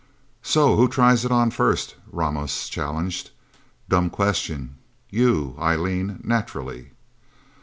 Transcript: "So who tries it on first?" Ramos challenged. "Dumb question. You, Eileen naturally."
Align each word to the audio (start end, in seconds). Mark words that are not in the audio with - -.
"So 0.41 0.77
who 0.77 0.87
tries 0.87 1.25
it 1.25 1.31
on 1.31 1.51
first?" 1.51 1.93
Ramos 2.11 2.69
challenged. 2.69 3.29
"Dumb 3.87 4.09
question. 4.09 4.77
You, 5.11 5.55
Eileen 5.59 6.19
naturally." 6.23 6.89